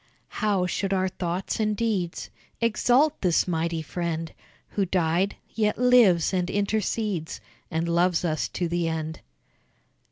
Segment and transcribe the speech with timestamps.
[0.41, 4.33] How should our thoughts and deeds Exalt this mighty friend,
[4.69, 7.39] Who died, yet lives and intercedes
[7.69, 9.19] And loves us to the end!